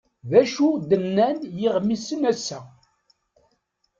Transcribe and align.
D 0.29 0.31
acu 0.41 0.67
d-nnan 0.89 1.37
yiɣmisen 1.59 2.21
ass-a? 2.31 2.59